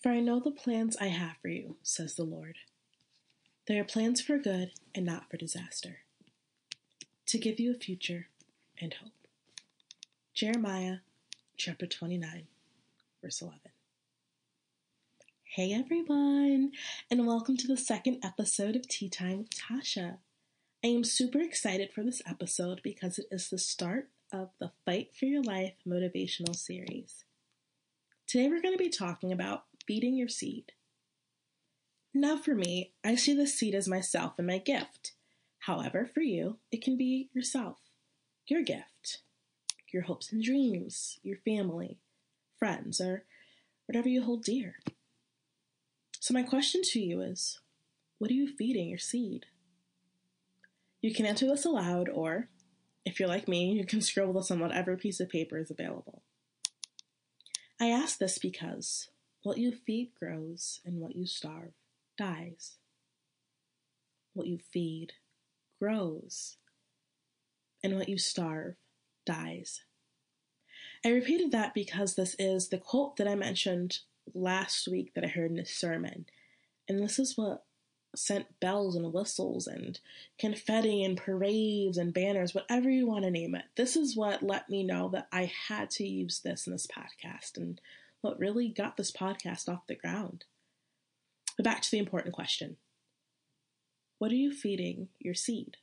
[0.00, 2.58] For I know the plans I have for you, says the Lord.
[3.66, 6.02] They are plans for good and not for disaster,
[7.26, 8.28] to give you a future
[8.80, 9.10] and hope.
[10.34, 10.98] Jeremiah
[11.56, 12.46] chapter 29,
[13.20, 13.58] verse 11.
[15.42, 16.70] Hey everyone,
[17.10, 20.18] and welcome to the second episode of Tea Time with Tasha.
[20.84, 25.08] I am super excited for this episode because it is the start of the Fight
[25.18, 27.24] for Your Life motivational series.
[28.28, 30.72] Today we're going to be talking about feeding your seed.
[32.12, 35.12] Now, for me, I see the seed as myself and my gift.
[35.60, 37.78] However, for you, it can be yourself,
[38.46, 39.22] your gift,
[39.92, 41.98] your hopes and dreams, your family,
[42.58, 43.24] friends, or
[43.86, 44.76] whatever you hold dear.
[46.20, 47.60] So, my question to you is
[48.18, 49.46] what are you feeding your seed?
[51.00, 52.48] You can answer this aloud, or
[53.06, 56.22] if you're like me, you can scribble this on whatever piece of paper is available.
[57.80, 59.08] I ask this because
[59.48, 61.72] what you feed grows, and what you starve
[62.18, 62.76] dies.
[64.34, 65.14] What you feed
[65.80, 66.58] grows,
[67.82, 68.74] and what you starve
[69.24, 69.80] dies.
[71.02, 74.00] I repeated that because this is the quote that I mentioned
[74.34, 76.26] last week that I heard in a sermon.
[76.86, 77.64] And this is what
[78.14, 79.98] sent bells and whistles and
[80.38, 83.64] confetti and parades and banners, whatever you want to name it.
[83.76, 87.56] This is what let me know that I had to use this in this podcast
[87.56, 87.80] and
[88.20, 90.44] what really got this podcast off the ground.
[91.56, 92.76] But back to the important question
[94.18, 95.76] What are you feeding your seed?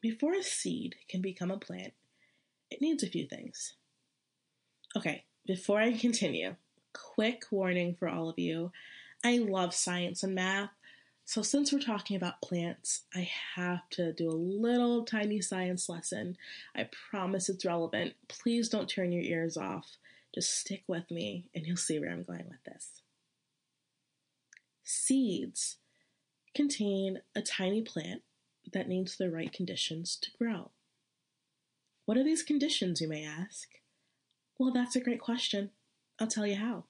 [0.00, 1.92] Before a seed can become a plant,
[2.70, 3.74] it needs a few things.
[4.96, 6.56] Okay, before I continue,
[6.92, 8.72] quick warning for all of you.
[9.24, 10.70] I love science and math,
[11.24, 16.36] so since we're talking about plants, I have to do a little tiny science lesson.
[16.76, 18.14] I promise it's relevant.
[18.28, 19.96] Please don't turn your ears off.
[20.34, 23.02] Just stick with me and you'll see where I'm going with this.
[24.82, 25.76] Seeds
[26.54, 28.22] contain a tiny plant
[28.72, 30.70] that needs the right conditions to grow.
[32.04, 33.68] What are these conditions, you may ask?
[34.58, 35.70] Well, that's a great question.
[36.18, 36.84] I'll tell you how.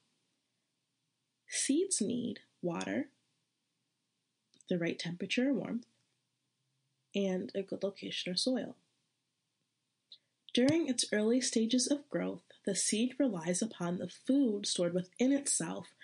[1.49, 3.09] Seeds need water,
[4.69, 5.87] the right temperature or warmth,
[7.15, 8.77] and a good location or soil.
[10.53, 15.95] During its early stages of growth, the seed relies upon the food stored within itself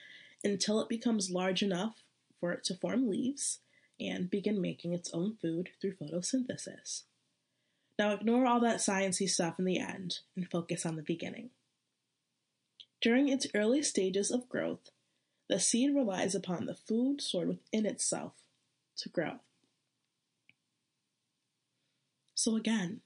[0.43, 2.03] until it becomes large enough
[2.41, 3.59] for it to form leaves
[4.01, 7.03] and begin making its own food through photosynthesis.
[7.99, 11.51] Now ignore all that sciencey stuff in the end and focus on the beginning.
[13.01, 14.91] During its early stages of growth,
[15.49, 18.33] the seed relies upon the food stored within itself
[18.99, 19.41] to grow.
[22.35, 23.01] So again,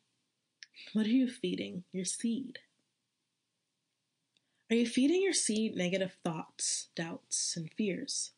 [0.93, 2.59] what are you feeding your seed?
[4.71, 8.31] Are you feeding your seed negative thoughts, doubts, and fears?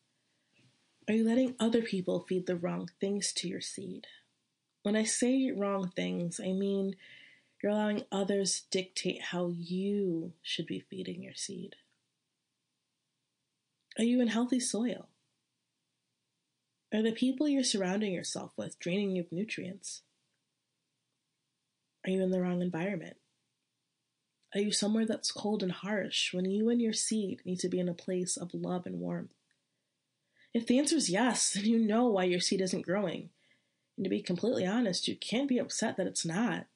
[1.07, 4.07] Are you letting other people feed the wrong things to your seed?
[4.83, 6.97] When I say wrong things, I mean
[7.63, 11.77] you're allowing others dictate how you should be feeding your seed.
[13.99, 15.09] Are you in healthy soil?
[16.93, 20.03] Are the people you're surrounding yourself with draining you of nutrients?
[22.05, 23.17] Are you in the wrong environment?
[24.55, 27.81] Are you somewhere that's cold and harsh when you and your seed need to be
[27.81, 29.33] in a place of love and warmth?
[30.53, 33.31] If the answer is yes, then you know why your seed isn't growing.
[33.97, 36.67] And to be completely honest, you can't be upset that it's not.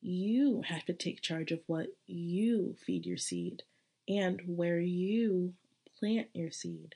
[0.00, 3.62] You have to take charge of what you feed your seed
[4.08, 5.54] and where you
[5.98, 6.94] plant your seed.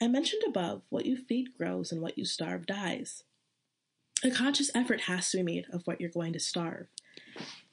[0.00, 3.22] I mentioned above what you feed grows and what you starve dies.
[4.26, 6.88] A conscious effort has to be made of what you're going to starve.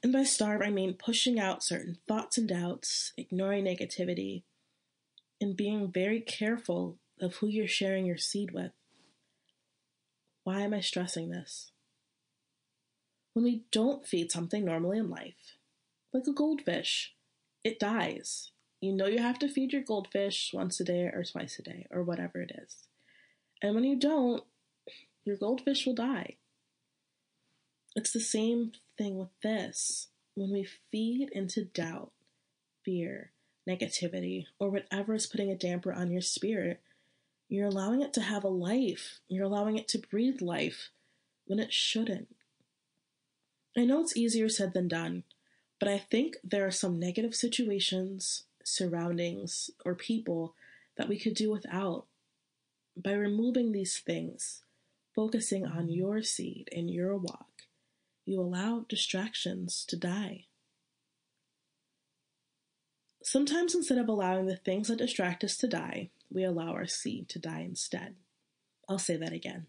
[0.04, 4.44] And by starve, I mean pushing out certain thoughts and doubts, ignoring negativity,
[5.42, 8.72] and being very careful of who you're sharing your seed with.
[10.44, 11.72] Why am I stressing this?
[13.34, 15.58] When we don't feed something normally in life,
[16.14, 17.16] like a goldfish,
[17.64, 18.52] it dies.
[18.80, 21.88] You know you have to feed your goldfish once a day or twice a day
[21.90, 22.90] or whatever it is.
[23.60, 24.44] And when you don't,
[25.26, 26.36] your goldfish will die.
[27.96, 30.08] It's the same thing with this.
[30.36, 32.12] When we feed into doubt,
[32.84, 33.32] fear,
[33.70, 36.82] negativity, or whatever is putting a damper on your spirit,
[37.50, 39.20] you're allowing it to have a life.
[39.28, 40.90] You're allowing it to breathe life
[41.46, 42.36] when it shouldn't.
[43.78, 45.24] I know it's easier said than done,
[45.80, 50.56] but I think there are some negative situations, surroundings, or people
[50.98, 52.06] that we could do without.
[52.96, 54.64] By removing these things,
[55.16, 57.53] focusing on your seed and your walk,
[58.26, 60.46] you allow distractions to die.
[63.22, 67.30] Sometimes instead of allowing the things that distract us to die, we allow our seed
[67.30, 68.16] to die instead.
[68.90, 69.68] I'll say that again.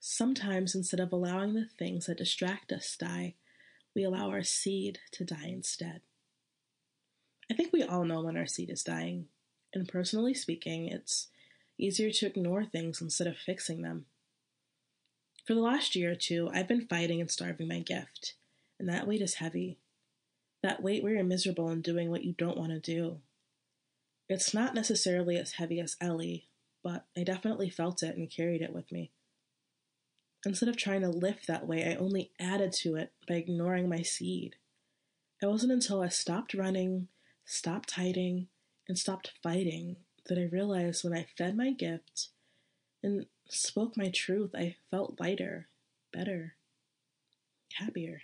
[0.00, 3.34] Sometimes instead of allowing the things that distract us die,
[3.94, 6.02] we allow our seed to die instead.
[7.50, 9.26] I think we all know when our seed is dying,
[9.74, 11.28] and personally speaking, it's
[11.78, 14.06] easier to ignore things instead of fixing them.
[15.48, 18.34] For the last year or two, I've been fighting and starving my gift,
[18.78, 19.78] and that weight is heavy.
[20.62, 23.20] That weight where you're miserable and doing what you don't want to do.
[24.28, 26.50] It's not necessarily as heavy as Ellie,
[26.84, 29.10] but I definitely felt it and carried it with me.
[30.44, 34.02] Instead of trying to lift that weight, I only added to it by ignoring my
[34.02, 34.56] seed.
[35.40, 37.08] It wasn't until I stopped running,
[37.46, 38.48] stopped hiding,
[38.86, 39.96] and stopped fighting
[40.26, 42.28] that I realized when I fed my gift
[43.02, 45.68] and spoke my truth, I felt lighter,
[46.12, 46.54] better,
[47.74, 48.22] happier.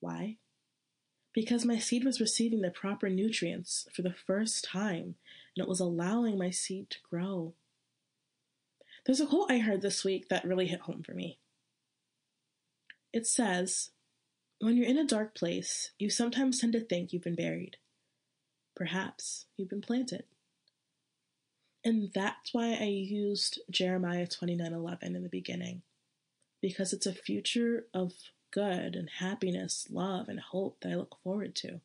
[0.00, 0.36] Why?
[1.32, 5.16] Because my seed was receiving the proper nutrients for the first time,
[5.56, 7.54] and it was allowing my seed to grow.
[9.04, 11.38] There's a quote I heard this week that really hit home for me.
[13.12, 13.90] It says,
[14.60, 17.76] When you're in a dark place, you sometimes tend to think you've been buried.
[18.74, 20.24] Perhaps you've been planted.
[21.84, 25.82] And that's why I used Jeremiah 29:11 in the beginning
[26.62, 28.14] because it's a future of
[28.50, 31.80] good and happiness, love and hope that I look forward to.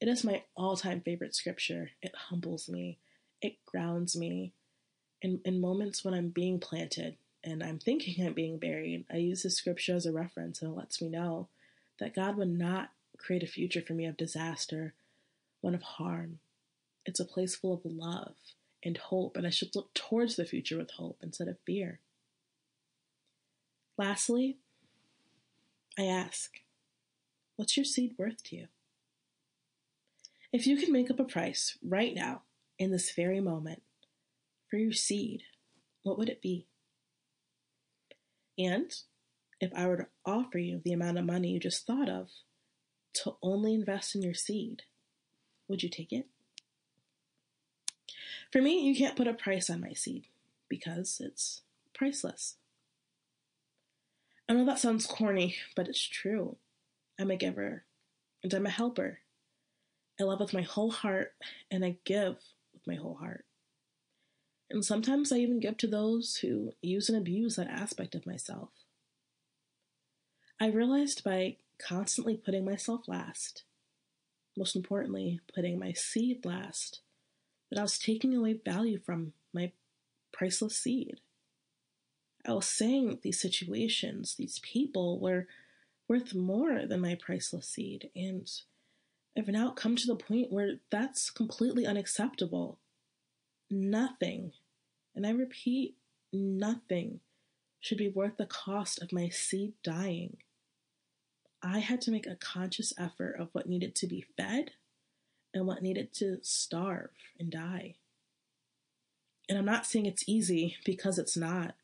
[0.00, 1.92] It is my all-time favorite scripture.
[2.02, 2.98] It humbles me,
[3.40, 4.52] it grounds me.
[5.22, 9.44] In in moments when I'm being planted and I'm thinking I'm being buried, I use
[9.44, 11.48] this scripture as a reference and it lets me know
[11.98, 14.92] that God would not create a future for me of disaster,
[15.62, 16.40] one of harm.
[17.06, 18.34] It's a place full of love
[18.84, 22.00] and hope, and I should look towards the future with hope instead of fear.
[23.96, 24.58] Lastly,
[25.98, 26.52] I ask,
[27.56, 28.66] what's your seed worth to you?
[30.52, 32.42] If you could make up a price right now,
[32.78, 33.82] in this very moment,
[34.68, 35.44] for your seed,
[36.02, 36.66] what would it be?
[38.58, 38.92] And
[39.60, 42.30] if I were to offer you the amount of money you just thought of
[43.14, 44.82] to only invest in your seed,
[45.68, 46.26] would you take it?
[48.52, 50.24] For me, you can't put a price on my seed
[50.68, 51.62] because it's
[51.94, 52.56] priceless.
[54.46, 56.56] I know that sounds corny, but it's true.
[57.18, 57.84] I'm a giver
[58.42, 59.20] and I'm a helper.
[60.20, 61.32] I love with my whole heart
[61.70, 62.36] and I give
[62.74, 63.46] with my whole heart.
[64.70, 68.68] And sometimes I even give to those who use and abuse that aspect of myself.
[70.60, 73.64] I realized by constantly putting myself last,
[74.56, 77.00] most importantly, putting my seed last,
[77.72, 79.72] that I was taking away value from my
[80.30, 81.20] priceless seed.
[82.46, 85.46] I was saying these situations, these people were
[86.06, 88.46] worth more than my priceless seed, and
[89.38, 92.78] I've now come to the point where that's completely unacceptable.
[93.70, 94.52] Nothing,
[95.14, 95.96] and I repeat,
[96.30, 97.20] nothing
[97.80, 100.36] should be worth the cost of my seed dying.
[101.62, 104.72] I had to make a conscious effort of what needed to be fed
[105.54, 107.94] and what needed to starve and die.
[109.48, 111.74] And I'm not saying it's easy because it's not.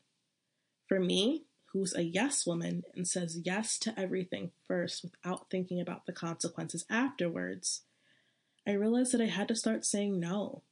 [0.87, 6.05] For me, who's a yes woman and says yes to everything first without thinking about
[6.05, 7.81] the consequences afterwards,
[8.67, 10.63] I realized that I had to start saying no.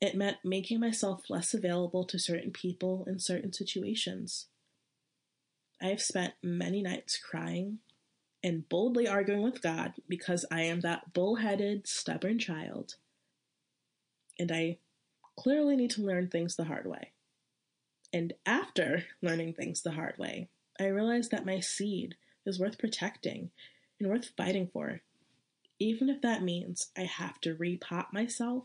[0.00, 4.46] It meant making myself less available to certain people in certain situations.
[5.80, 7.78] I have spent many nights crying
[8.42, 12.96] and boldly arguing with God because I am that bullheaded, stubborn child.
[14.38, 14.78] And I
[15.36, 17.12] clearly need to learn things the hard way.
[18.12, 23.50] And after learning things the hard way, I realized that my seed is worth protecting
[23.98, 25.00] and worth fighting for.
[25.78, 28.64] Even if that means I have to repot myself,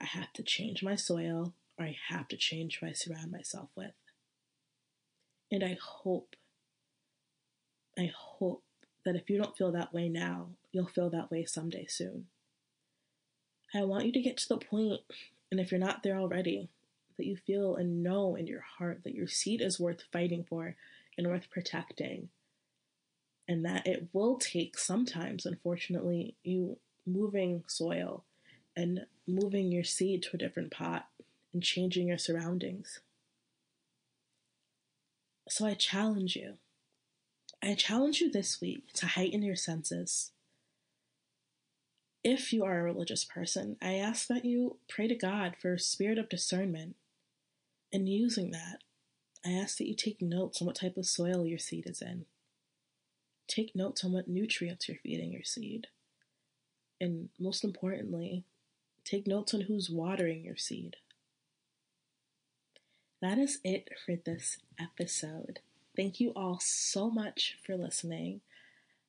[0.00, 3.68] I have to change my soil, or I have to change who I surround myself
[3.76, 3.92] with.
[5.50, 6.36] And I hope,
[7.98, 8.62] I hope
[9.06, 12.26] that if you don't feel that way now, you'll feel that way someday soon.
[13.72, 15.00] I want you to get to the point,
[15.50, 16.68] and if you're not there already,
[17.16, 20.74] that you feel and know in your heart that your seed is worth fighting for
[21.16, 22.28] and worth protecting.
[23.48, 28.24] And that it will take sometimes, unfortunately, you moving soil
[28.76, 31.06] and moving your seed to a different pot
[31.54, 32.98] and changing your surroundings.
[35.48, 36.54] So I challenge you
[37.62, 40.32] I challenge you this week to heighten your senses.
[42.22, 45.78] If you are a religious person, I ask that you pray to God for a
[45.78, 46.96] spirit of discernment.
[47.92, 48.78] And using that,
[49.44, 52.26] I ask that you take notes on what type of soil your seed is in.
[53.46, 55.86] Take notes on what nutrients you're feeding your seed.
[57.00, 58.44] And most importantly,
[59.04, 60.96] take notes on who's watering your seed.
[63.22, 65.60] That is it for this episode.
[65.96, 68.42] Thank you all so much for listening.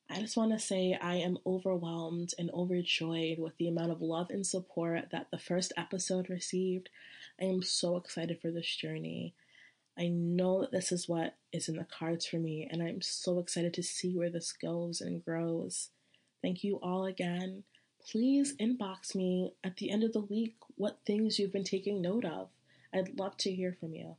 [0.08, 4.30] I just want to say I am overwhelmed and overjoyed with the amount of love
[4.30, 6.88] and support that the first episode received.
[7.38, 9.34] I am so excited for this journey.
[9.98, 13.38] I know that this is what is in the cards for me, and I'm so
[13.38, 15.90] excited to see where this goes and grows.
[16.40, 17.64] Thank you all again.
[18.10, 22.24] Please inbox me at the end of the week what things you've been taking note
[22.24, 22.48] of.
[22.94, 24.16] I'd love to hear from you.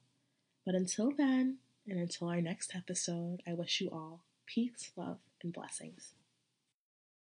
[0.65, 1.57] But until then,
[1.89, 6.13] and until our next episode, I wish you all peace, love, and blessings.